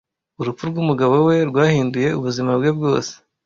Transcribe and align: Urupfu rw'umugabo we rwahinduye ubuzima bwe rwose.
Urupfu 0.39 0.63
rw'umugabo 0.69 1.15
we 1.27 1.35
rwahinduye 1.49 2.09
ubuzima 2.19 2.51
bwe 2.59 2.69
rwose. 2.77 3.13